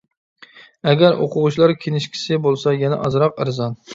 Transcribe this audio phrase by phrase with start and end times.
[0.91, 3.81] ئەگەر ئوقۇغۇچىلار كىنىشكىسى بولسا يەنە ئازراق ئەرزان.